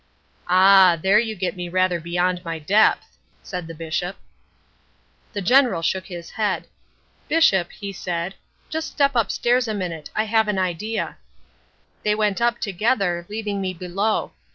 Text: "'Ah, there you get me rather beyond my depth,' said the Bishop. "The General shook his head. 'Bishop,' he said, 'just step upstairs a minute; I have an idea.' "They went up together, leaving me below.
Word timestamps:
"'Ah, 0.47 0.97
there 0.99 1.19
you 1.19 1.35
get 1.35 1.55
me 1.55 1.69
rather 1.69 1.99
beyond 1.99 2.43
my 2.43 2.57
depth,' 2.57 3.19
said 3.43 3.67
the 3.67 3.75
Bishop. 3.75 4.17
"The 5.33 5.43
General 5.43 5.83
shook 5.83 6.07
his 6.07 6.31
head. 6.31 6.65
'Bishop,' 7.27 7.71
he 7.71 7.93
said, 7.93 8.33
'just 8.67 8.87
step 8.87 9.11
upstairs 9.13 9.67
a 9.67 9.75
minute; 9.75 10.09
I 10.15 10.23
have 10.23 10.47
an 10.47 10.57
idea.' 10.57 11.17
"They 12.01 12.15
went 12.15 12.41
up 12.41 12.57
together, 12.59 13.27
leaving 13.29 13.61
me 13.61 13.75
below. 13.75 14.31